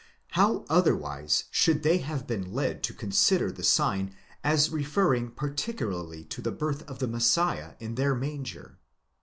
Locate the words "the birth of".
6.41-6.97